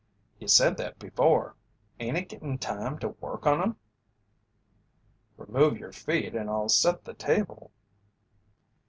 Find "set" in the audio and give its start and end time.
6.69-7.03